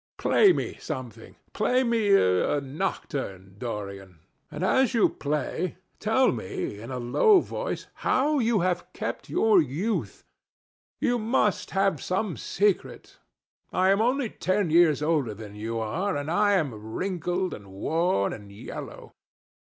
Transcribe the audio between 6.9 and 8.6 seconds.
low voice, how